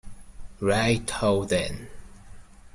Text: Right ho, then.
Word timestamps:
Right 0.59 1.07
ho, 1.11 1.45
then. 1.45 1.87